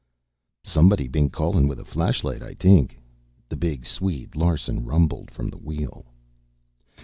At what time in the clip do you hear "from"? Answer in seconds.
5.29-5.49